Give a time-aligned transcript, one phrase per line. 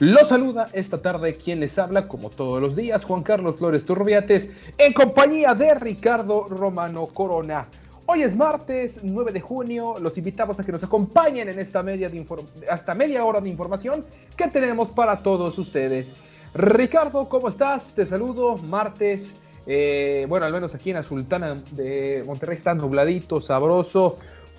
[0.00, 4.48] Los saluda esta tarde quien les habla, como todos los días, Juan Carlos Flores Turbiates,
[4.78, 7.66] en compañía de Ricardo Romano Corona.
[8.06, 12.08] Hoy es martes 9 de junio, los invitamos a que nos acompañen en esta media
[12.08, 12.26] de
[12.70, 14.06] hasta media hora de información
[14.38, 16.14] que tenemos para todos ustedes.
[16.54, 17.94] Ricardo, ¿cómo estás?
[17.94, 19.34] Te saludo, martes,
[19.66, 24.16] eh, bueno, al menos aquí en la Sultana de Monterrey está nubladito, sabroso.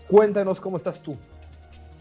[0.07, 1.17] Cuéntanos cómo estás tú.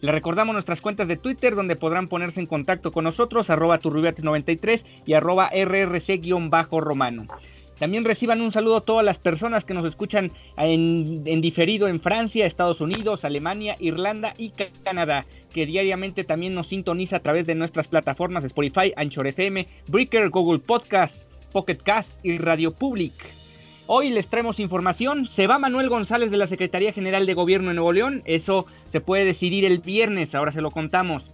[0.00, 4.86] Les recordamos nuestras cuentas de Twitter donde podrán ponerse en contacto con nosotros, arroba turrubiates93
[5.04, 7.26] y arroba rrc-romano.
[7.78, 12.46] También reciban un saludo a todas las personas que nos escuchan en, diferido en Francia,
[12.46, 17.88] Estados Unidos, Alemania, Irlanda y Canadá, que diariamente también nos sintoniza a través de nuestras
[17.88, 23.14] plataformas Spotify, Anchor FM, Breaker, Google Podcast, Pocket Cast y Radio Public.
[23.86, 25.28] Hoy les traemos información.
[25.28, 28.22] Se va Manuel González de la Secretaría General de Gobierno de Nuevo León.
[28.26, 31.30] Eso se puede decidir el viernes, ahora se lo contamos.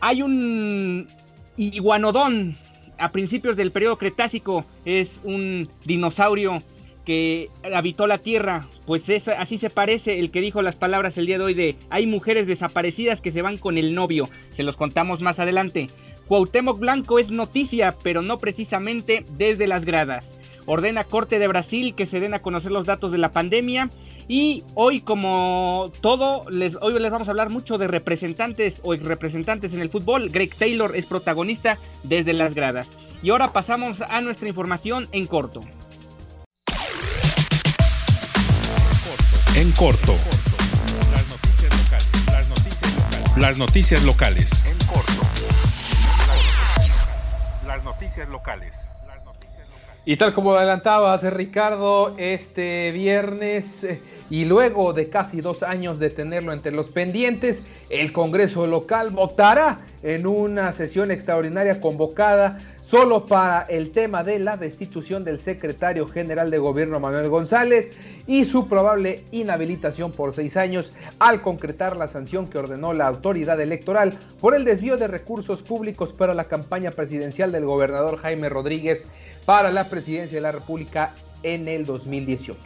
[0.00, 1.08] Hay un
[1.56, 2.56] iguanodón
[2.98, 6.62] a principios del periodo Cretácico es un dinosaurio
[7.04, 11.26] que habitó la Tierra, pues es, así se parece el que dijo las palabras el
[11.26, 14.76] día de hoy de hay mujeres desaparecidas que se van con el novio, se los
[14.76, 15.88] contamos más adelante.
[16.26, 20.38] Cuauhtémoc Blanco es noticia, pero no precisamente desde las gradas.
[20.66, 23.90] Ordena Corte de Brasil que se den a conocer los datos de la pandemia
[24.28, 29.74] y hoy como todo, les, hoy les vamos a hablar mucho de representantes o representantes
[29.74, 30.30] en el fútbol.
[30.30, 32.90] Greg Taylor es protagonista desde las gradas.
[33.22, 35.60] Y ahora pasamos a nuestra información en corto.
[39.56, 40.14] En corto.
[41.12, 42.26] Las noticias locales.
[42.26, 43.36] Las noticias locales.
[43.36, 44.66] Las noticias locales.
[44.66, 45.22] En corto.
[47.66, 48.93] Las noticias locales.
[50.06, 56.10] Y tal como adelantabas, Ricardo, este viernes eh, y luego de casi dos años de
[56.10, 63.62] tenerlo entre los pendientes, el Congreso local votará en una sesión extraordinaria convocada solo para
[63.62, 67.92] el tema de la destitución del secretario general de gobierno Manuel González
[68.26, 73.58] y su probable inhabilitación por seis años al concretar la sanción que ordenó la autoridad
[73.60, 79.08] electoral por el desvío de recursos públicos para la campaña presidencial del gobernador Jaime Rodríguez
[79.46, 82.60] para la presidencia de la República en el 2018.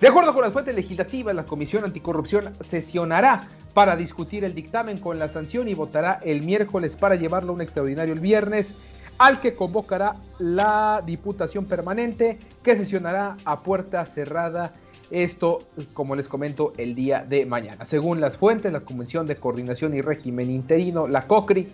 [0.00, 5.18] De acuerdo con las fuentes legislativas, la Comisión Anticorrupción sesionará para discutir el dictamen con
[5.18, 8.74] la sanción y votará el miércoles para llevarlo a un extraordinario el viernes
[9.18, 14.74] al que convocará la Diputación Permanente, que sesionará a puerta cerrada.
[15.10, 15.60] Esto,
[15.94, 17.86] como les comento, el día de mañana.
[17.86, 21.68] Según las fuentes, la Comisión de Coordinación y Régimen Interino, la COCRI,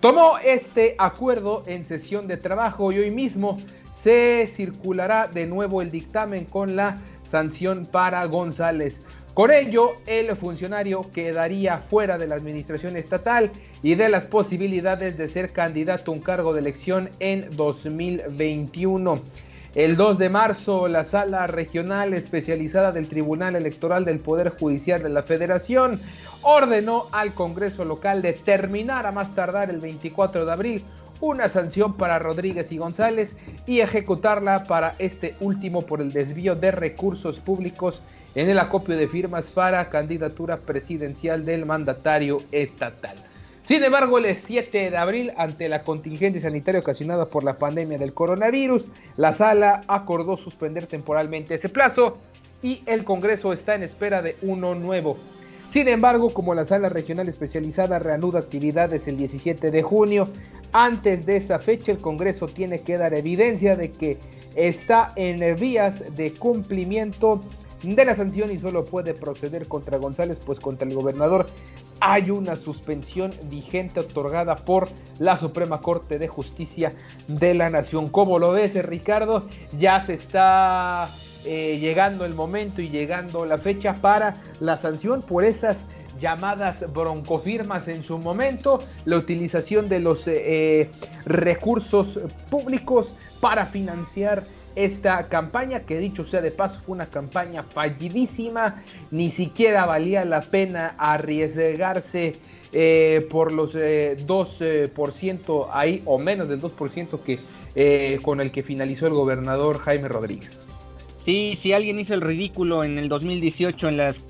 [0.00, 3.56] tomó este acuerdo en sesión de trabajo y hoy mismo
[3.92, 9.00] se circulará de nuevo el dictamen con la sanción para González.
[9.34, 13.50] Con ello, el funcionario quedaría fuera de la administración estatal
[13.82, 19.20] y de las posibilidades de ser candidato a un cargo de elección en 2021.
[19.74, 25.08] El 2 de marzo, la sala regional especializada del Tribunal Electoral del Poder Judicial de
[25.08, 26.00] la Federación
[26.42, 30.84] ordenó al Congreso local determinar a más tardar el 24 de abril
[31.20, 36.70] una sanción para Rodríguez y González y ejecutarla para este último por el desvío de
[36.70, 38.02] recursos públicos
[38.34, 43.16] en el acopio de firmas para candidatura presidencial del mandatario estatal.
[43.66, 48.12] Sin embargo, el 7 de abril, ante la contingencia sanitaria ocasionada por la pandemia del
[48.12, 52.18] coronavirus, la sala acordó suspender temporalmente ese plazo
[52.60, 55.16] y el Congreso está en espera de uno nuevo.
[55.74, 60.28] Sin embargo, como la sala regional especializada reanuda actividades el 17 de junio,
[60.72, 64.18] Antes de esa fecha, el Congreso tiene que dar evidencia de que
[64.54, 67.40] está en vías de cumplimiento
[67.82, 71.48] de la sanción y solo puede proceder contra González, pues contra el gobernador
[72.00, 74.88] hay una suspensión vigente otorgada por
[75.18, 76.92] la Suprema Corte de Justicia
[77.26, 78.10] de la Nación.
[78.10, 79.48] ¿Cómo lo ves, Ricardo?
[79.76, 81.08] Ya se está
[81.44, 85.84] eh, llegando el momento y llegando la fecha para la sanción por esas
[86.18, 90.42] llamadas broncofirmas en su momento, la utilización de los eh,
[90.80, 90.90] eh,
[91.26, 92.18] recursos
[92.48, 94.42] públicos para financiar
[94.74, 100.40] esta campaña, que dicho sea de paso fue una campaña fallidísima, ni siquiera valía la
[100.40, 102.36] pena arriesgarse
[103.30, 109.78] por los 2% ahí, o menos del 2% que, con el que finalizó el gobernador
[109.78, 110.63] Jaime Rodríguez.
[111.24, 114.24] Sí, si alguien hizo el ridículo en el 2018 en las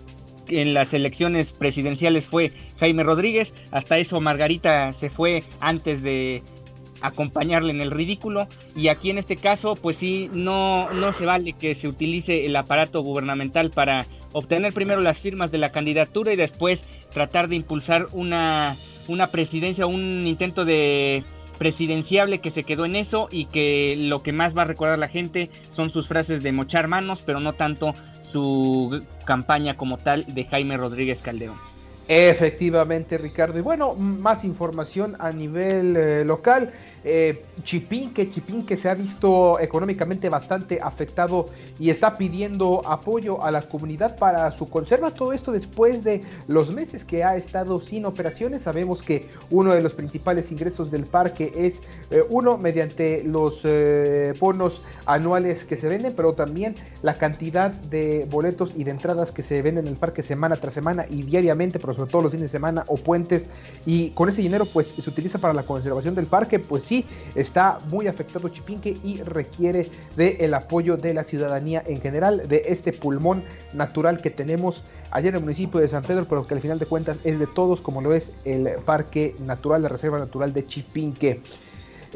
[0.48, 3.54] en las elecciones presidenciales fue Jaime Rodríguez.
[3.70, 6.42] Hasta eso Margarita se fue antes de
[7.00, 8.48] acompañarle en el ridículo.
[8.76, 12.56] Y aquí en este caso, pues sí, no, no se vale que se utilice el
[12.56, 18.06] aparato gubernamental para obtener primero las firmas de la candidatura y después tratar de impulsar
[18.12, 18.76] una,
[19.08, 21.22] una presidencia, un intento de
[21.58, 25.08] presidenciable que se quedó en eso y que lo que más va a recordar la
[25.08, 30.44] gente son sus frases de mochar manos, pero no tanto su campaña como tal de
[30.44, 31.73] Jaime Rodríguez Calderón.
[32.06, 33.58] Efectivamente, Ricardo.
[33.58, 36.72] Y bueno, más información a nivel eh, local.
[37.06, 41.46] Eh, Chipinque, Chipinque se ha visto económicamente bastante afectado
[41.78, 45.10] y está pidiendo apoyo a la comunidad para su conserva.
[45.10, 48.62] Todo esto después de los meses que ha estado sin operaciones.
[48.62, 51.80] Sabemos que uno de los principales ingresos del parque es
[52.10, 58.26] eh, uno mediante los eh, bonos anuales que se venden, pero también la cantidad de
[58.30, 61.78] boletos y de entradas que se venden en el parque semana tras semana y diariamente,
[61.94, 63.46] sobre todo los fines de semana o puentes.
[63.86, 67.04] Y con ese dinero pues se utiliza para la conservación del parque, pues sí
[67.34, 72.92] está muy afectado Chipinque y requiere del apoyo de la ciudadanía en general, de este
[72.92, 73.42] pulmón
[73.72, 76.86] natural que tenemos allá en el municipio de San Pedro, pero que al final de
[76.86, 81.40] cuentas es de todos, como lo es el Parque Natural, la Reserva Natural de Chipinque.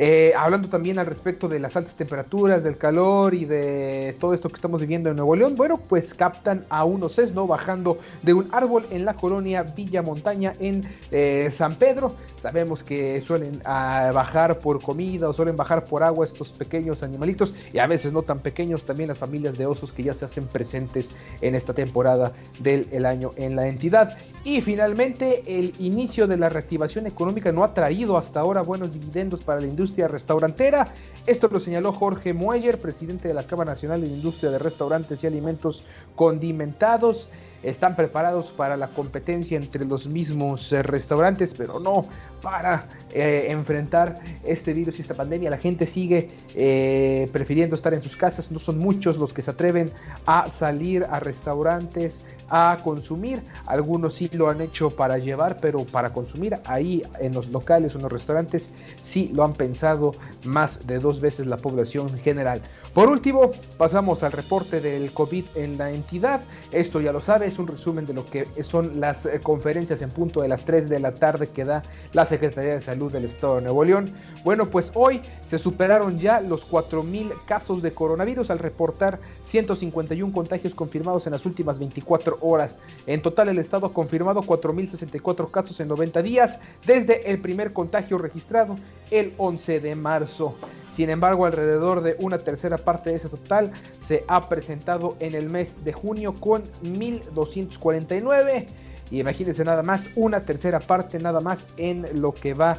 [0.01, 4.49] Eh, hablando también al respecto de las altas temperaturas, del calor y de todo esto
[4.49, 8.49] que estamos viviendo en Nuevo León, bueno, pues captan a unos sesno bajando de un
[8.53, 12.15] árbol en la colonia Villa Montaña en eh, San Pedro.
[12.41, 17.53] Sabemos que suelen ah, bajar por comida o suelen bajar por agua estos pequeños animalitos
[17.73, 20.47] y a veces no tan pequeños también las familias de osos que ya se hacen
[20.47, 21.11] presentes
[21.41, 24.17] en esta temporada del año en la entidad.
[24.45, 29.43] Y finalmente el inicio de la reactivación económica no ha traído hasta ahora buenos dividendos
[29.43, 30.89] para la industria restaurantera.
[31.27, 35.27] Esto lo señaló Jorge Mueller, presidente de la Cámara Nacional de Industria de Restaurantes y
[35.27, 37.29] Alimentos Condimentados.
[37.69, 42.07] Están preparados para la competencia entre los mismos eh, restaurantes, pero no
[42.43, 45.51] para eh, enfrentar este virus y esta pandemia.
[45.51, 48.51] La gente sigue eh, prefiriendo estar en sus casas.
[48.51, 49.91] No son muchos los que se atreven
[50.27, 52.21] a salir a restaurantes
[52.51, 53.43] a consumir.
[53.67, 57.99] Algunos sí lo han hecho para llevar, pero para consumir ahí en los locales o
[57.99, 58.71] en los restaurantes
[59.03, 60.13] sí lo han pensado
[60.45, 62.63] más de dos veces la población general.
[62.95, 66.41] Por último, pasamos al reporte del COVID en la entidad.
[66.73, 70.41] Esto ya lo sabe, un resumen de lo que son las eh, conferencias en punto
[70.41, 71.83] de las 3 de la tarde que da
[72.13, 74.13] la Secretaría de Salud del Estado de Nuevo León.
[74.45, 80.75] Bueno, pues hoy se superaron ya los 4.000 casos de coronavirus al reportar 151 contagios
[80.75, 82.77] confirmados en las últimas 24 horas.
[83.07, 88.19] En total, el Estado ha confirmado 4.064 casos en 90 días desde el primer contagio
[88.19, 88.77] registrado
[89.11, 90.55] el 11 de marzo.
[90.99, 93.71] Sin embargo, alrededor de una tercera parte de ese total
[94.05, 98.67] se ha presentado en el mes de junio con 1.249.
[99.13, 102.79] Y imagínense nada más, una tercera parte nada más en lo que va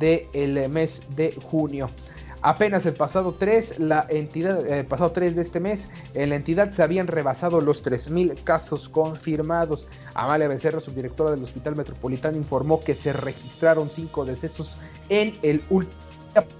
[0.00, 1.88] del mes de junio.
[2.42, 6.72] Apenas el pasado 3, la entidad, el pasado 3 de este mes, en la entidad
[6.72, 9.86] se habían rebasado los 3.000 casos confirmados.
[10.14, 14.76] Amalia Becerra, subdirectora del Hospital Metropolitano, informó que se registraron 5 decesos
[15.08, 16.10] en el último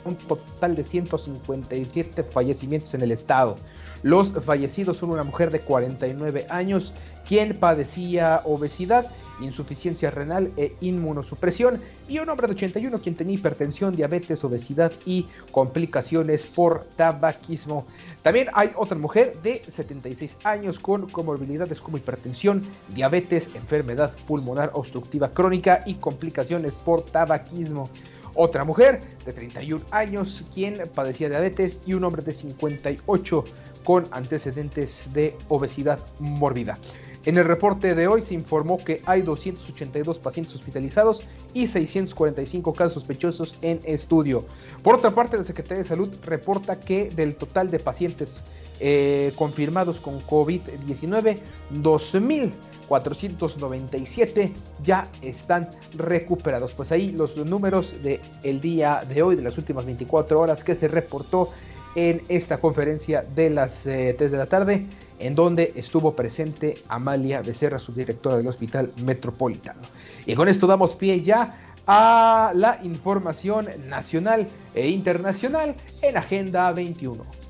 [0.05, 3.57] un total de 157 fallecimientos en el estado.
[4.03, 6.93] Los fallecidos son una mujer de 49 años
[7.27, 9.07] quien padecía obesidad
[9.41, 15.27] insuficiencia renal e inmunosupresión, y un hombre de 81 quien tenía hipertensión, diabetes, obesidad y
[15.51, 17.87] complicaciones por tabaquismo.
[18.23, 22.63] También hay otra mujer de 76 años con comorbilidades como hipertensión,
[22.95, 27.89] diabetes, enfermedad pulmonar obstructiva crónica y complicaciones por tabaquismo.
[28.35, 33.45] Otra mujer de 31 años quien padecía diabetes y un hombre de 58
[33.85, 36.79] con antecedentes de obesidad mórbida.
[37.27, 41.21] En el reporte de hoy se informó que hay 282 pacientes hospitalizados
[41.53, 44.47] y 645 casos sospechosos en estudio.
[44.83, 48.43] Por otra parte, la Secretaría de Salud reporta que del total de pacientes
[48.81, 51.39] eh, confirmados con COVID-19,
[51.75, 56.73] 2.497 ya están recuperados.
[56.73, 60.75] Pues ahí los números del el día de hoy, de las últimas 24 horas que
[60.75, 61.51] se reportó
[61.95, 64.87] en esta conferencia de las 3 eh, de la tarde,
[65.19, 69.83] en donde estuvo presente Amalia Becerra, subdirectora del Hospital Metropolitano.
[70.25, 71.55] Y con esto damos pie ya
[71.87, 77.50] a la información nacional e internacional en Agenda 21.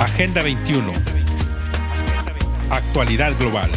[0.00, 0.94] Agenda 21.
[2.70, 3.70] Actualidad global.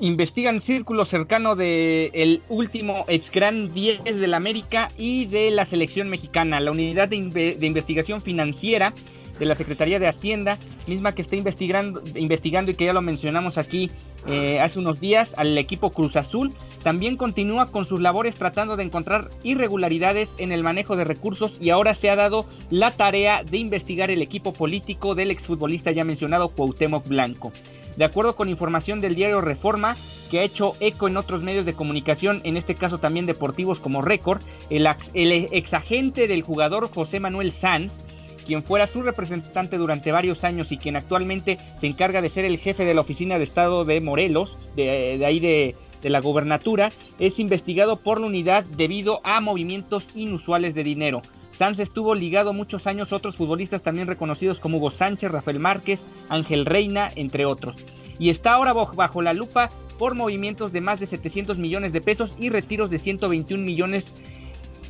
[0.00, 5.64] investigan círculo cercano del el último ex gran 10 de la América y de la
[5.64, 6.60] selección mexicana.
[6.60, 8.92] La unidad de, investigación financiera
[9.38, 13.58] de la Secretaría de Hacienda, misma que está investigando, investigando y que ya lo mencionamos
[13.58, 13.90] aquí
[14.26, 16.52] eh, hace unos días al equipo Cruz Azul,
[16.82, 21.70] también continúa con sus labores tratando de encontrar irregularidades en el manejo de recursos y
[21.70, 26.48] ahora se ha dado la tarea de investigar el equipo político del exfutbolista ya mencionado
[26.48, 27.52] Cuauhtémoc Blanco.
[27.96, 29.96] De acuerdo con información del diario Reforma,
[30.30, 34.02] que ha hecho eco en otros medios de comunicación, en este caso también deportivos como
[34.02, 34.40] Récord,
[34.70, 38.04] el, el exagente del jugador José Manuel Sanz,
[38.48, 42.56] quien fuera su representante durante varios años y quien actualmente se encarga de ser el
[42.56, 47.38] jefe de la oficina de Estado de Morelos, de, ahí de, de, la gobernatura, es
[47.40, 51.20] investigado por la unidad debido a movimientos inusuales de dinero.
[51.52, 56.06] Sanz estuvo ligado muchos años a otros futbolistas también reconocidos como Hugo Sánchez, Rafael Márquez,
[56.30, 57.76] Ángel Reina, entre otros.
[58.18, 62.34] Y está ahora bajo la lupa por movimientos de más de 700 millones de pesos
[62.40, 64.14] y retiros de 121 millones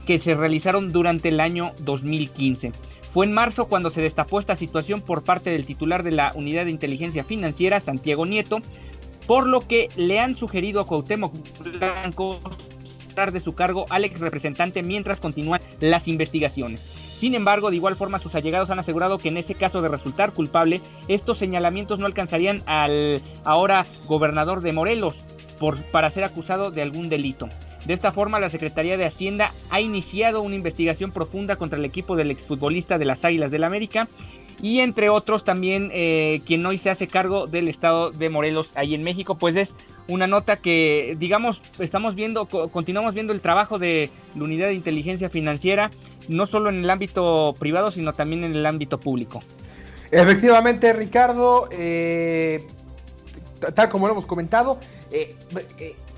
[0.07, 2.73] que se realizaron durante el año 2015.
[3.13, 6.65] Fue en marzo cuando se destapó esta situación por parte del titular de la Unidad
[6.65, 8.61] de Inteligencia Financiera, Santiago Nieto,
[9.27, 11.33] por lo que le han sugerido a Cuauhtémoc
[11.79, 12.41] Blanco
[13.27, 16.83] de su cargo al ex representante mientras continúan las investigaciones.
[17.13, 20.33] Sin embargo, de igual forma, sus allegados han asegurado que en ese caso de resultar
[20.33, 25.25] culpable, estos señalamientos no alcanzarían al ahora gobernador de Morelos
[25.59, 27.49] por, para ser acusado de algún delito.
[27.85, 32.17] De esta forma, la Secretaría de Hacienda ha iniciado una investigación profunda contra el equipo
[32.17, 34.09] del exfutbolista de las Águilas del América
[34.61, 38.95] y entre otros también eh, quien hoy se hace cargo del estado de Morelos ahí
[38.95, 39.75] en México, pues es
[40.09, 45.31] una nota que digamos estamos viendo, continuamos viendo el trabajo de la unidad de inteligencia
[45.31, 45.91] financiera,
[46.29, 49.41] no solo en el ámbito privado, sino también en el ámbito público.
[50.11, 52.67] Efectivamente, Ricardo, eh,
[53.75, 55.35] tal como lo hemos comentado, eh,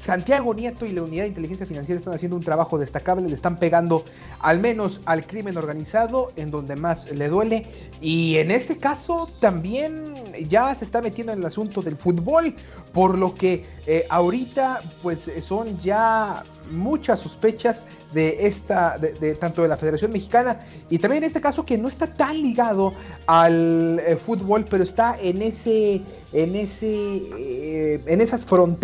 [0.05, 3.57] Santiago Nieto y la Unidad de Inteligencia Financiera están haciendo un trabajo destacable, le están
[3.57, 4.05] pegando
[4.41, 7.67] al menos al crimen organizado en donde más le duele.
[8.01, 10.15] Y en este caso también
[10.49, 12.55] ya se está metiendo en el asunto del fútbol,
[12.93, 16.43] por lo que eh, ahorita pues son ya
[16.73, 21.65] muchas sospechas de esta, de, tanto de la Federación Mexicana y también en este caso
[21.65, 22.93] que no está tan ligado
[23.27, 26.01] al eh, fútbol, pero está en ese,
[26.33, 28.80] en ese, eh, en esas fronteras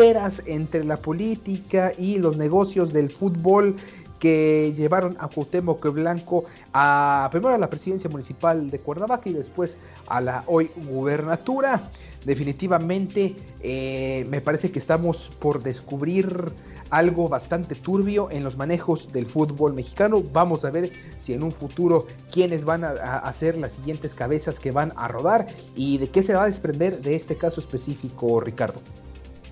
[0.46, 3.76] entre la política y los negocios del fútbol
[4.18, 9.76] que llevaron a Cuauhtémoc Blanco a primero a la presidencia municipal de Cuernavaca y después
[10.08, 11.82] a la hoy gubernatura.
[12.24, 16.52] Definitivamente eh, me parece que estamos por descubrir
[16.90, 20.22] algo bastante turbio en los manejos del fútbol mexicano.
[20.32, 24.70] Vamos a ver si en un futuro quiénes van a, hacer las siguientes cabezas que
[24.70, 28.80] van a rodar y de qué se va a desprender de este caso específico, Ricardo.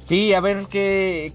[0.07, 1.33] Sí, a ver qué,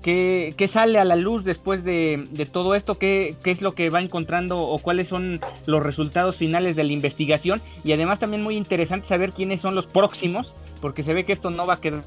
[0.56, 3.90] qué, sale a la luz después de, de todo esto, qué, qué, es lo que
[3.90, 7.62] va encontrando o cuáles son los resultados finales de la investigación.
[7.84, 11.50] Y además también muy interesante saber quiénes son los próximos, porque se ve que esto
[11.50, 12.04] no va a quedar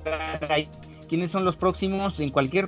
[0.50, 0.68] ahí
[1.12, 2.66] quiénes son los próximos en cualquier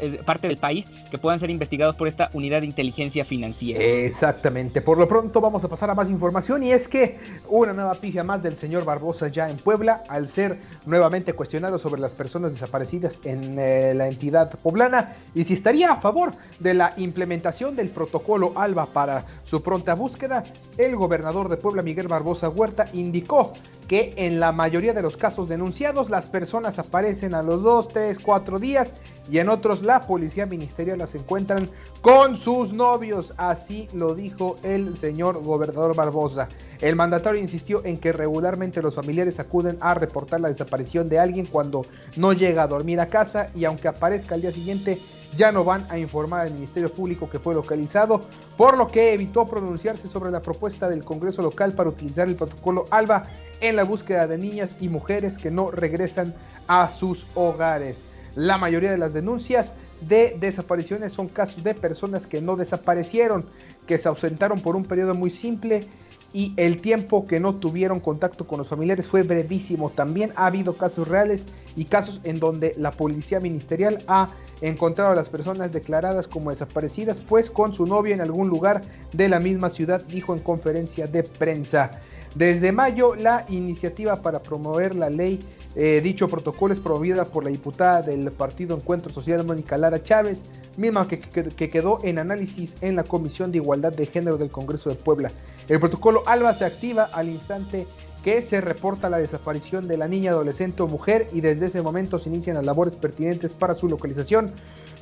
[0.00, 3.80] eh, parte del país que puedan ser investigados por esta unidad de inteligencia financiera.
[3.80, 4.80] Exactamente.
[4.80, 7.16] Por lo pronto vamos a pasar a más información y es que
[7.48, 12.00] una nueva pifia más del señor Barbosa ya en Puebla al ser nuevamente cuestionado sobre
[12.00, 16.92] las personas desaparecidas en eh, la entidad poblana y si estaría a favor de la
[16.96, 20.42] implementación del protocolo ALBA para su pronta búsqueda,
[20.76, 23.52] el gobernador de Puebla Miguel Barbosa Huerta indicó
[23.86, 28.18] que en la mayoría de los casos denunciados las personas aparecen a los dos, tres,
[28.18, 28.92] cuatro días
[29.30, 31.68] y en otros la policía ministerial las encuentran
[32.00, 33.34] con sus novios.
[33.36, 36.48] Así lo dijo el señor gobernador Barbosa.
[36.80, 41.46] El mandatario insistió en que regularmente los familiares acuden a reportar la desaparición de alguien
[41.46, 41.82] cuando
[42.16, 44.98] no llega a dormir a casa y aunque aparezca al día siguiente
[45.36, 48.22] ya no van a informar al Ministerio Público que fue localizado,
[48.56, 52.86] por lo que evitó pronunciarse sobre la propuesta del Congreso local para utilizar el protocolo
[52.90, 53.24] ALBA
[53.60, 56.34] en la búsqueda de niñas y mujeres que no regresan
[56.66, 58.00] a sus hogares.
[58.34, 63.46] La mayoría de las denuncias de desapariciones son casos de personas que no desaparecieron,
[63.86, 65.88] que se ausentaron por un periodo muy simple
[66.36, 69.88] y el tiempo que no tuvieron contacto con los familiares fue brevísimo.
[69.88, 74.28] También ha habido casos reales y casos en donde la policía ministerial ha
[74.60, 78.82] encontrado a las personas declaradas como desaparecidas, pues con su novio en algún lugar
[79.14, 81.90] de la misma ciudad, dijo en conferencia de prensa.
[82.34, 85.38] Desde mayo, la iniciativa para promover la ley,
[85.74, 90.42] eh, dicho protocolo es promovida por la diputada del Partido Encuentro Social, Mónica Lara Chávez,
[90.76, 94.90] misma que, que, quedó en análisis en la Comisión de Igualdad de Género del Congreso
[94.90, 95.30] de Puebla.
[95.68, 97.86] El protocolo ALBA se activa al instante
[98.26, 102.18] que se reporta la desaparición de la niña, adolescente o mujer y desde ese momento
[102.18, 104.50] se inician las labores pertinentes para su localización.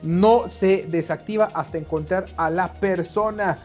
[0.03, 3.57] No se desactiva hasta encontrar a la persona.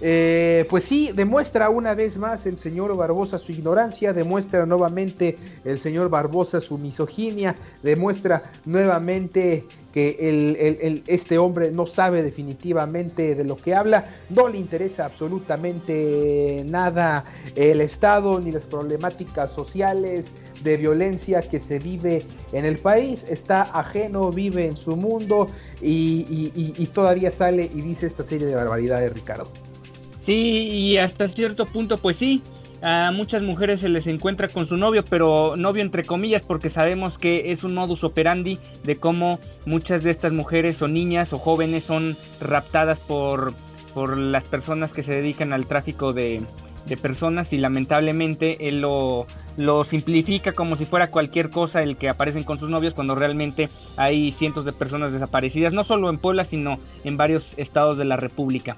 [0.00, 5.78] Eh, pues sí, demuestra una vez más el señor Barbosa su ignorancia, demuestra nuevamente el
[5.78, 13.74] señor Barbosa su misoginia, demuestra nuevamente que este hombre no sabe definitivamente de lo que
[13.74, 17.24] habla, no le interesa absolutamente nada
[17.56, 20.26] el Estado ni las problemáticas sociales
[20.62, 25.48] de violencia que se vive en el país, está ajeno, vive en su mundo
[25.82, 29.50] y, y todavía sale y dice esta serie de barbaridades, Ricardo.
[30.28, 32.42] Sí, y hasta cierto punto, pues sí,
[32.82, 37.16] a muchas mujeres se les encuentra con su novio, pero novio entre comillas, porque sabemos
[37.16, 41.84] que es un modus operandi de cómo muchas de estas mujeres o niñas o jóvenes
[41.84, 43.54] son raptadas por,
[43.94, 46.42] por las personas que se dedican al tráfico de,
[46.84, 52.10] de personas y lamentablemente él lo, lo simplifica como si fuera cualquier cosa el que
[52.10, 56.44] aparecen con sus novios cuando realmente hay cientos de personas desaparecidas, no solo en Puebla,
[56.44, 58.76] sino en varios estados de la República.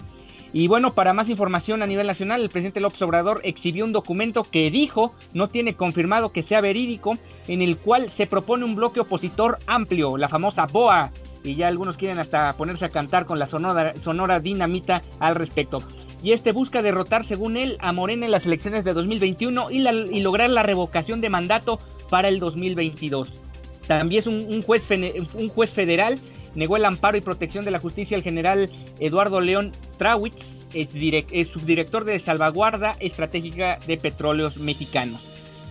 [0.53, 4.45] Y bueno, para más información a nivel nacional, el presidente López Obrador exhibió un documento
[4.45, 7.15] que dijo no tiene confirmado que sea verídico,
[7.47, 11.11] en el cual se propone un bloque opositor amplio, la famosa BOA,
[11.45, 15.83] y ya algunos quieren hasta ponerse a cantar con la sonora, sonora dinamita al respecto.
[16.23, 20.21] Y este busca derrotar, según él, a Morena en las elecciones de 2021 y, y
[20.21, 21.79] lograr la revocación de mandato
[22.11, 23.41] para el 2022.
[23.87, 24.89] También es un, juez,
[25.35, 26.19] un juez federal
[26.55, 32.07] negó el amparo y protección de la justicia al general Eduardo León Trawitz, es subdirector
[32.07, 35.21] de salvaguarda estratégica de petróleos mexicanos,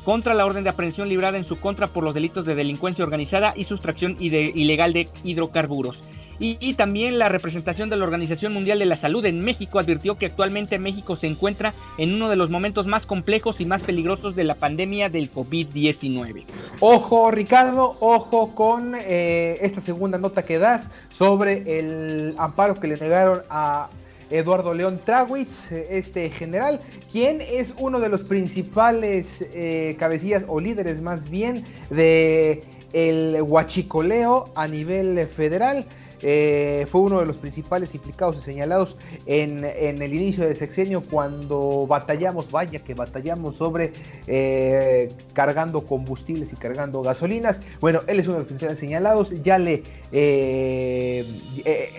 [0.05, 3.53] contra la orden de aprehensión librada en su contra por los delitos de delincuencia organizada
[3.55, 6.03] y sustracción ilegal de hidrocarburos.
[6.41, 10.27] Y, también la representación de la Organización Mundial de la Salud en México advirtió que
[10.27, 14.43] actualmente México se encuentra en uno de los momentos más complejos y más peligrosos de
[14.43, 16.45] la pandemia del COVID-19.
[16.81, 20.87] Ojo Ricardo, ojo con eh, esta segunda nota que das
[21.17, 23.89] sobre el amparo que le negaron a
[24.29, 26.79] Eduardo León Trawitz, este general,
[27.11, 32.63] quien es uno de los principales eh, cabecillas o líderes más bien de
[32.93, 35.85] el huachicoleo a nivel federal.
[36.21, 41.85] Eh, fue uno de los principales implicados y señalados en, el inicio del sexenio cuando
[41.87, 43.93] batallamos, vaya que batallamos sobre
[44.27, 47.61] eh, cargando combustibles y cargando gasolinas.
[47.79, 51.25] Bueno, él es uno de los principales señalados, ya le eh,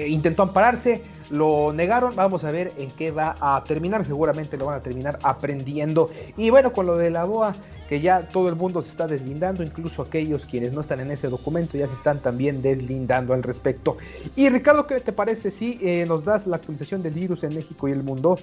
[0.06, 4.78] intentó ampararse, lo negaron, vamos a ver en qué va a terminar, seguramente lo van
[4.78, 6.10] a terminar aprendiendo.
[6.36, 7.54] Y bueno, con lo de la BOA,
[7.88, 11.28] que ya todo el mundo se está deslindando, incluso aquellos quienes no están en ese
[11.28, 13.96] documento ya se están también deslindando al respecto.
[14.36, 17.88] Y Ricardo, ¿qué te parece si eh, nos das la actualización del virus en México
[17.88, 18.38] y el mundo?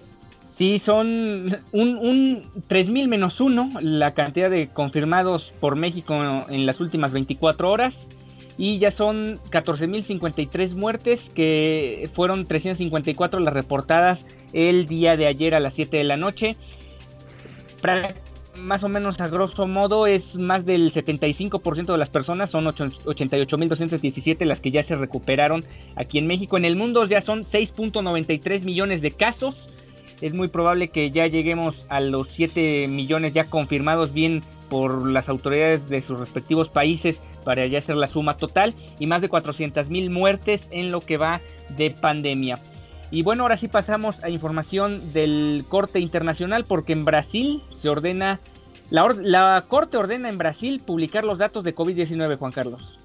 [0.52, 1.08] Sí, son
[1.72, 6.16] un, un 3.000 menos 1 la cantidad de confirmados por México
[6.50, 8.08] en las últimas 24 horas
[8.58, 15.60] y ya son 14.053 muertes que fueron 354 las reportadas el día de ayer a
[15.60, 16.56] las 7 de la noche.
[18.58, 24.46] Más o menos a grosso modo es más del 75% de las personas, son 88.217
[24.46, 25.64] las que ya se recuperaron
[25.96, 26.58] aquí en México.
[26.58, 29.70] En el mundo ya son 6.93 millones de casos.
[30.22, 35.30] Es muy probable que ya lleguemos a los 7 millones ya confirmados bien por las
[35.30, 39.90] autoridades de sus respectivos países para ya hacer la suma total y más de 400
[39.90, 41.42] mil muertes en lo que va
[41.78, 42.60] de pandemia.
[43.10, 48.40] Y bueno, ahora sí pasamos a información del corte internacional porque en Brasil se ordena,
[48.90, 52.97] la, la corte ordena en Brasil publicar los datos de COVID-19, Juan Carlos.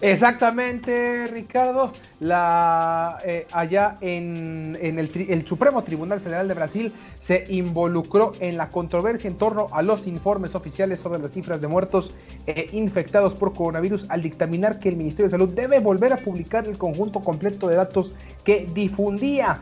[0.00, 1.92] Exactamente, Ricardo.
[2.22, 9.36] Eh, allá en, el, Supremo Tribunal Federal de Brasil se involucró en la controversia en
[9.36, 14.22] torno a los informes oficiales sobre las cifras de muertos e infectados por coronavirus al
[14.22, 18.14] dictaminar que el Ministerio de Salud debe volver a publicar el conjunto completo de datos
[18.42, 19.60] que difundía.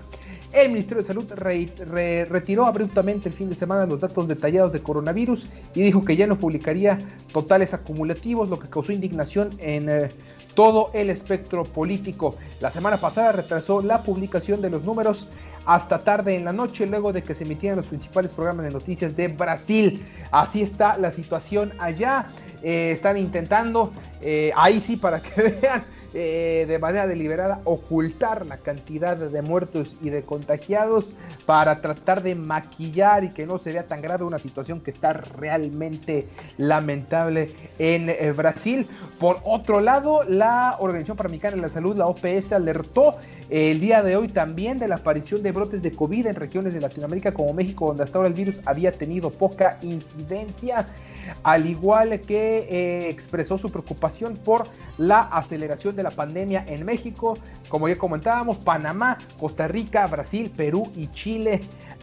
[0.53, 1.31] El Ministerio de Salud
[2.29, 6.27] retiró abruptamente el fin de semana los datos detallados de coronavirus y dijo que ya
[6.27, 6.99] no publicaría
[7.33, 10.09] totales acumulativos, lo que causó indignación en eh,
[10.55, 12.35] todo el espectro político.
[12.61, 15.29] La semana pasada retrasó la publicación de los números
[15.67, 19.15] hasta tarde en la noche, luego de que se emitieran los principales programas de noticias
[19.15, 20.03] de Brasil.
[20.31, 22.27] Así está la situación allá.
[22.63, 25.83] Eh, están intentando, eh, ahí sí, para que vean
[26.15, 31.13] eh, de manera deliberada ocultar la cantidad de muertos y de contagiados
[31.47, 35.13] para tratar de maquillar y que no se vea tan grave una situación que está
[35.13, 38.87] realmente lamentable en eh, Brasil.
[39.19, 43.17] Por otro lado, la Organización Panamericana de la Salud, la OPS, alertó
[43.51, 46.81] el día de hoy también de la aparición de brotes de COVID en regiones de
[46.81, 50.87] Latinoamérica como México, donde hasta ahora el virus había tenido poca incidencia
[51.43, 57.37] al igual que eh, expresó su preocupación por la aceleración de la pandemia en México,
[57.69, 61.61] como ya comentábamos, Panamá, Costa Rica, Brasil, Perú y Chile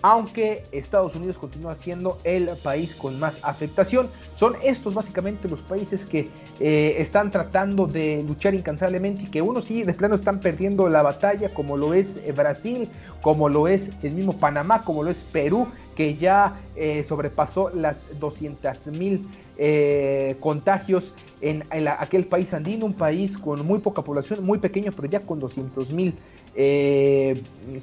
[0.08, 4.08] aunque Estados Unidos continúa siendo el país con más afectación.
[4.36, 9.62] Son estos básicamente los países que eh, están tratando de luchar incansablemente y que uno
[9.62, 12.88] sí de plano están perdiendo la batalla, como lo es eh, Brasil,
[13.22, 16.56] como lo es el mismo Panamá, como lo es Perú, que ya
[17.08, 19.15] sobrepasó las 200 mil
[20.40, 21.64] contagios en,
[22.00, 25.92] aquel país andino, un país con muy poca población, muy pequeño, pero ya con 200
[25.92, 26.14] mil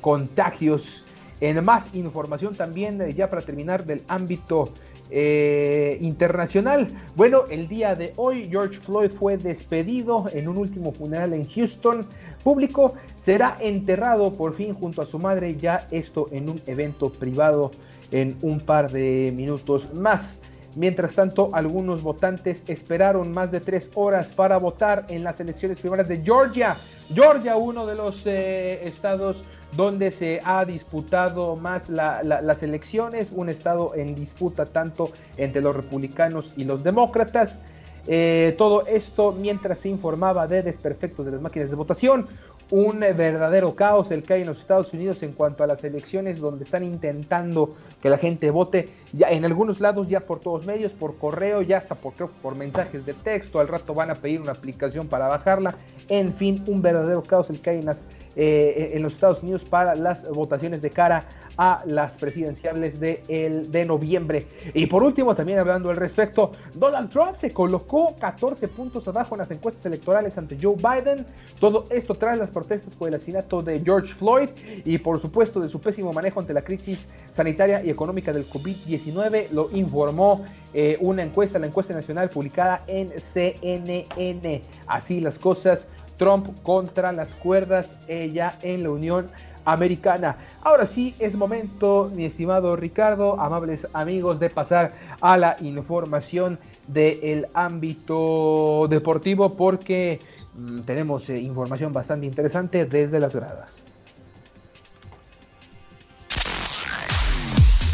[0.01, 1.05] contagios
[1.43, 4.73] en más información también, eh, ya para terminar, del ámbito
[5.11, 6.87] eh, internacional.
[7.17, 12.07] Bueno, el día de hoy George Floyd fue despedido en un último funeral en Houston
[12.45, 12.95] público.
[13.19, 17.73] Será enterrado por fin junto a su madre, ya esto en un evento privado
[18.13, 20.39] en un par de minutos más.
[20.75, 26.09] Mientras tanto, algunos votantes esperaron más de tres horas para votar en las elecciones primarias
[26.09, 26.77] de Georgia.
[27.13, 29.45] Georgia, uno de los eh, estados
[29.77, 36.53] donde se ha disputado más las elecciones, un estado en disputa tanto entre los republicanos
[36.57, 37.61] y los demócratas.
[38.07, 42.27] Eh, todo esto mientras se informaba de desperfectos de las máquinas de votación,
[42.73, 46.41] un verdadero caos el que hay en los Estados Unidos en cuanto a las elecciones
[46.41, 50.93] donde están intentando que la gente vote ya en algunos lados ya por todos medios,
[50.93, 54.53] por correo, ya hasta por, por mensajes de texto, al rato van a pedir una
[54.53, 55.77] aplicación para bajarla,
[56.09, 58.05] en fin, un verdadero caos el que hay en las
[58.37, 61.25] eh, en los Estados Unidos para las votaciones de cara
[61.57, 64.47] a las presidenciales de, el, de noviembre.
[64.75, 69.41] Y por último, también hablando al respecto, Donald Trump se colocó 14 puntos abajo en
[69.41, 71.27] las encuestas electorales ante Joe Biden.
[71.61, 74.49] Todo esto tras las protestas por el asesinato de George Floyd
[74.85, 79.51] y por supuesto de su pésimo manejo ante la crisis sanitaria y económica del COVID-19,
[79.51, 84.63] lo informó eh, una encuesta, la encuesta nacional publicada en CNN.
[84.87, 89.29] Así las cosas Trump contra las cuerdas, ella en la Unión
[89.65, 90.37] Americana.
[90.63, 97.47] Ahora sí, es momento, mi estimado Ricardo, amables amigos, de pasar a la información del
[97.55, 100.21] ámbito deportivo porque
[100.57, 103.77] mm, tenemos eh, información bastante interesante desde las gradas.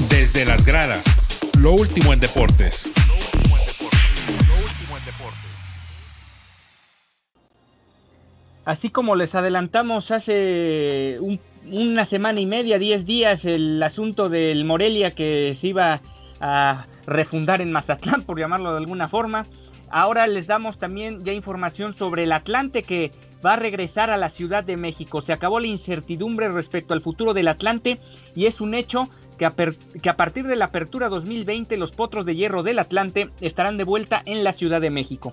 [0.08, 1.04] Desde las gradas,
[1.58, 2.90] lo último en deportes.
[8.68, 11.18] Así como les adelantamos hace
[11.70, 16.02] una semana y media, diez días, el asunto del Morelia que se iba
[16.42, 19.46] a refundar en Mazatlán, por llamarlo de alguna forma.
[19.88, 23.10] Ahora les damos también ya información sobre el Atlante que
[23.42, 25.22] va a regresar a la Ciudad de México.
[25.22, 27.98] Se acabó la incertidumbre respecto al futuro del Atlante
[28.34, 29.54] y es un hecho que a,
[30.02, 33.84] que a, partir de la apertura 2020 los potros de hierro del Atlante estarán de
[33.84, 35.32] vuelta en la Ciudad de México.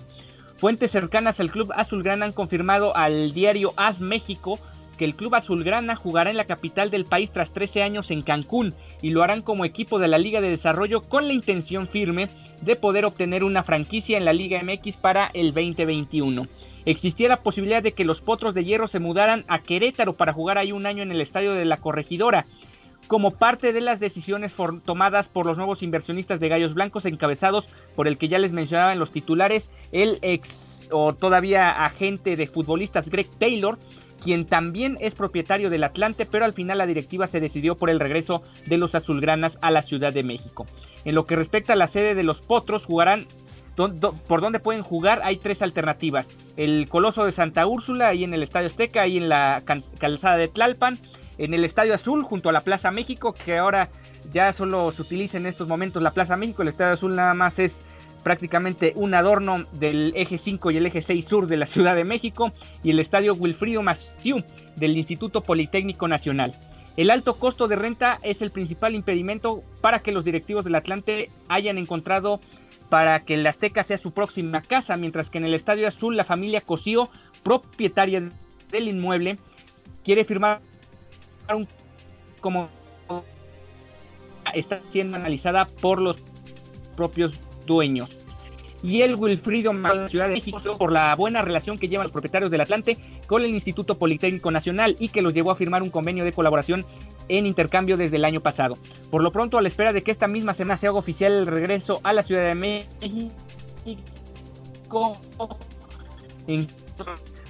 [0.56, 4.58] Fuentes cercanas al club azulgrana han confirmado al diario As México
[4.96, 8.74] que el club azulgrana jugará en la capital del país tras 13 años en Cancún
[9.02, 12.28] y lo harán como equipo de la Liga de Desarrollo con la intención firme
[12.62, 16.46] de poder obtener una franquicia en la Liga MX para el 2021.
[16.86, 20.56] Existía la posibilidad de que los Potros de Hierro se mudaran a Querétaro para jugar
[20.56, 22.46] ahí un año en el estadio de la Corregidora,
[23.06, 28.08] como parte de las decisiones tomadas por los nuevos inversionistas de Gallos Blancos encabezados por
[28.08, 33.08] el que ya les mencionaba en los titulares, el ex o todavía agente de futbolistas
[33.08, 33.78] Greg Taylor,
[34.22, 38.00] quien también es propietario del Atlante, pero al final la directiva se decidió por el
[38.00, 40.66] regreso de los azulgranas a la Ciudad de México.
[41.04, 43.26] En lo que respecta a la sede de los Potros, jugarán
[43.76, 46.30] por dónde pueden jugar, hay tres alternativas.
[46.56, 49.62] El Coloso de Santa Úrsula, ahí en el Estadio Azteca, ahí en la
[49.98, 50.98] calzada de Tlalpan,
[51.38, 53.88] en el Estadio Azul, junto a la Plaza México, que ahora
[54.32, 57.58] ya solo se utiliza en estos momentos la Plaza México, el Estadio Azul nada más
[57.58, 57.82] es
[58.26, 62.04] prácticamente un adorno del eje 5 y el eje 6 sur de la Ciudad de
[62.04, 62.50] México
[62.82, 64.42] y el estadio Wilfrido Massieu
[64.74, 66.52] del Instituto Politécnico Nacional.
[66.96, 71.30] El alto costo de renta es el principal impedimento para que los directivos del Atlante
[71.48, 72.40] hayan encontrado
[72.88, 76.24] para que el Azteca sea su próxima casa, mientras que en el Estadio Azul la
[76.24, 77.08] familia Cosío,
[77.44, 78.28] propietaria
[78.72, 79.38] del inmueble,
[80.04, 80.60] quiere firmar
[82.40, 82.68] como
[84.54, 86.18] está siendo analizada por los
[86.96, 87.34] propios
[87.66, 88.18] dueños.
[88.82, 92.50] Y el Wilfrido la Ciudad de México por la buena relación que llevan los propietarios
[92.50, 96.24] del Atlante con el Instituto Politécnico Nacional y que los llevó a firmar un convenio
[96.24, 96.84] de colaboración
[97.28, 98.76] en intercambio desde el año pasado.
[99.10, 101.46] Por lo pronto, a la espera de que esta misma semana se haga oficial el
[101.46, 102.86] regreso a la Ciudad de México,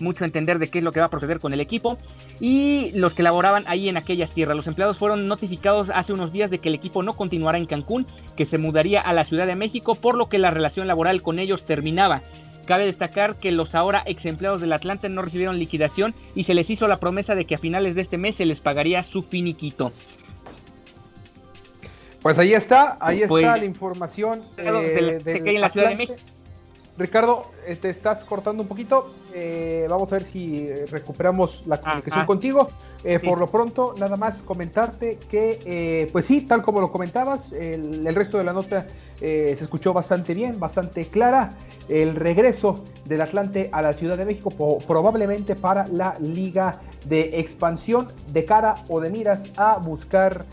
[0.00, 1.98] mucho entender de qué es lo que va a proceder con el equipo
[2.40, 4.56] y los que laboraban ahí en aquellas tierras.
[4.56, 8.06] Los empleados fueron notificados hace unos días de que el equipo no continuará en Cancún,
[8.36, 11.38] que se mudaría a la Ciudad de México, por lo que la relación laboral con
[11.38, 12.22] ellos terminaba.
[12.66, 16.68] Cabe destacar que los ahora ex empleados del Atlante no recibieron liquidación y se les
[16.68, 19.92] hizo la promesa de que a finales de este mes se les pagaría su finiquito.
[22.22, 26.18] Pues ahí está, ahí está pues, la información eh, en la Ciudad de México.
[26.98, 29.12] Ricardo, eh, te estás cortando un poquito.
[29.34, 32.68] Eh, vamos a ver si recuperamos la comunicación contigo.
[33.04, 38.14] Eh, por lo pronto, nada más comentarte que, pues sí, tal como lo comentabas, el,
[38.14, 38.86] resto de la nota
[39.18, 41.52] se escuchó bastante bien, bastante clara.
[41.88, 44.50] El regreso del Atlante a la Ciudad de México,
[44.88, 50.46] probablemente para la Liga de Expansión, de cara o de miras a buscar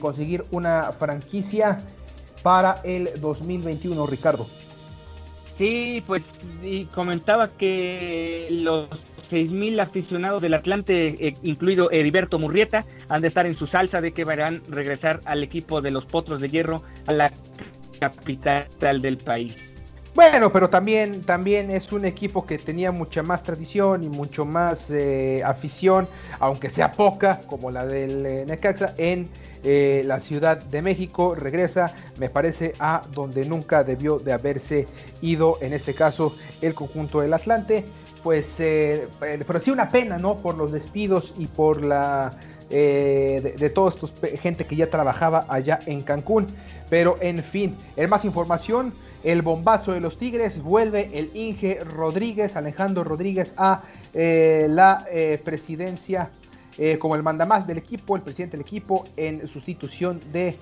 [0.00, 1.78] conseguir una franquicia
[2.42, 4.46] para el 2021, Ricardo.
[5.54, 6.48] Sí, pues
[6.94, 8.88] comentaba que los
[9.30, 14.12] 6.000 aficionados del Atlante, eh, incluido Heriberto Murrieta, han de estar en su salsa de
[14.12, 17.32] que van a regresar al equipo de los Potros de Hierro a la
[18.00, 19.71] capital del país.
[20.14, 24.90] Bueno, pero también, también es un equipo que tenía mucha más tradición y mucho más
[24.90, 26.06] eh, afición,
[26.38, 29.26] aunque sea poca, como la del eh, Necaxa, en
[29.64, 31.34] eh, la Ciudad de México.
[31.34, 34.86] Regresa, me parece, a donde nunca debió de haberse
[35.22, 37.86] ido, en este caso, el conjunto del Atlante.
[38.22, 40.36] Pues, pero sí una pena, ¿no?
[40.36, 42.30] Por los despidos y por la...
[42.68, 46.46] de, de toda esta gente que ya trabajaba allá en Cancún.
[46.88, 48.92] Pero en fin, en más información,
[49.24, 53.82] el bombazo de los Tigres, vuelve el Inge Rodríguez, Alejandro Rodríguez, a
[54.12, 56.30] eh, la eh, presidencia
[56.78, 60.56] eh, como el mandamás del equipo, el presidente del equipo, en sustitución de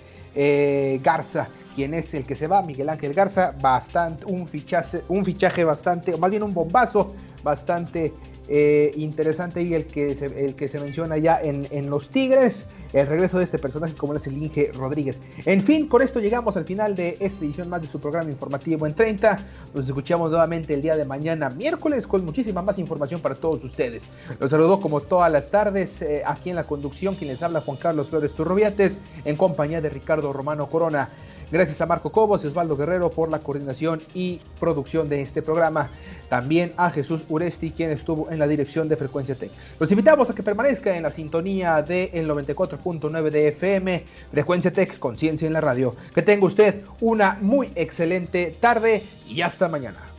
[1.03, 5.65] Garza, quien es el que se va, Miguel Ángel Garza, bastante, un fichaje, un fichaje
[5.65, 8.13] bastante, o más bien un bombazo bastante
[8.53, 13.07] eh, interesante y el que se, el que se menciona ya en, Los Tigres, el
[13.07, 15.21] regreso de este personaje como es el Inge Rodríguez.
[15.47, 18.89] En fin, con esto llegamos al final de esta edición más de su programa informativo
[18.89, 19.39] en 30.
[19.73, 24.03] Nos escuchamos nuevamente el día de mañana, miércoles, con muchísima más información para todos ustedes.
[24.41, 27.77] Los saludo como todas las tardes eh, aquí en la conducción, quien les habla Juan
[27.77, 31.09] Carlos Flores Turrubiates, en compañía de Ricardo Romano Corona.
[31.51, 35.91] Gracias a Marco Cobos y Osvaldo Guerrero por la coordinación y producción de este programa.
[36.29, 39.51] También a Jesús Uresti, quien estuvo en la dirección de Frecuencia Tech.
[39.81, 45.47] Los invitamos a que permanezca en la sintonía del 94.9 de FM, Frecuencia Tech, Conciencia
[45.47, 45.97] en la Radio.
[46.15, 50.10] Que tenga usted una muy excelente tarde y hasta mañana.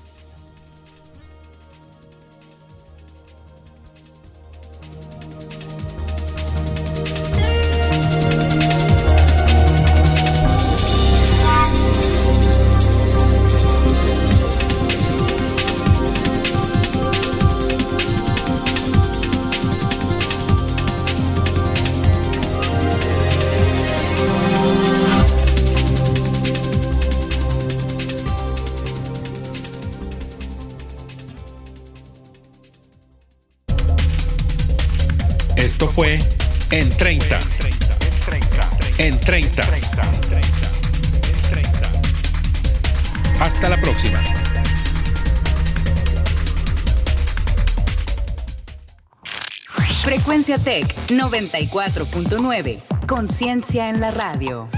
[50.71, 52.79] Tech 94.9.
[53.05, 54.69] Conciencia en la radio.